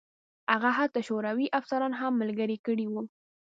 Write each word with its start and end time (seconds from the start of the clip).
هغه 0.53 0.69
حتی 0.77 0.99
شوروي 1.09 1.47
افسران 1.59 1.91
هم 1.99 2.13
ملګري 2.21 2.57
کړي 2.65 2.85
وو 2.89 3.01